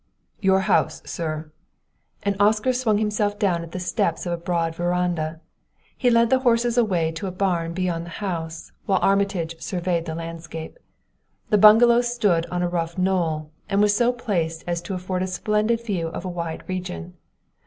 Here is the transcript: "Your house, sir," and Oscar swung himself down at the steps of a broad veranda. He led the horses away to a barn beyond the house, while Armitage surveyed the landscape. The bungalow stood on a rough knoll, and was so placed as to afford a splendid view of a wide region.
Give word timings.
"Your 0.39 0.61
house, 0.61 1.03
sir," 1.05 1.51
and 2.23 2.35
Oscar 2.39 2.73
swung 2.73 2.97
himself 2.97 3.37
down 3.37 3.61
at 3.61 3.71
the 3.71 3.79
steps 3.79 4.25
of 4.25 4.33
a 4.33 4.37
broad 4.37 4.73
veranda. 4.73 5.41
He 5.95 6.09
led 6.09 6.31
the 6.31 6.39
horses 6.39 6.75
away 6.75 7.11
to 7.11 7.27
a 7.27 7.31
barn 7.31 7.73
beyond 7.73 8.07
the 8.07 8.17
house, 8.17 8.71
while 8.87 8.97
Armitage 9.03 9.61
surveyed 9.61 10.05
the 10.05 10.15
landscape. 10.15 10.79
The 11.51 11.59
bungalow 11.59 12.01
stood 12.01 12.47
on 12.47 12.63
a 12.63 12.67
rough 12.67 12.97
knoll, 12.97 13.51
and 13.69 13.79
was 13.79 13.95
so 13.95 14.11
placed 14.11 14.63
as 14.65 14.81
to 14.81 14.95
afford 14.95 15.21
a 15.21 15.27
splendid 15.27 15.85
view 15.85 16.07
of 16.07 16.25
a 16.25 16.29
wide 16.29 16.67
region. 16.67 17.13